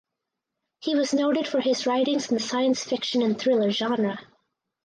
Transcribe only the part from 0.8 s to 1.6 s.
was noted